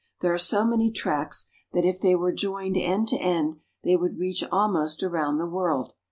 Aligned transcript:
There 0.21 0.33
are 0.33 0.39
so 0.39 0.61
M*V 0.61 0.69
many 0.71 0.91
tracks 0.91 1.45
that 1.73 1.85
if 1.85 2.01
they 2.01 2.15
were 2.15 2.31
joined 2.31 2.75
end 2.75 3.07
to 3.09 3.17
end 3.17 3.57
they 3.83 3.95
would 3.95 4.17
reach 4.17 4.43
almost 4.51 5.03
around 5.03 5.37
the 5.37 5.45
world. 5.45 5.93